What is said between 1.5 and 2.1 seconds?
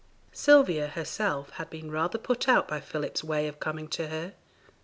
had been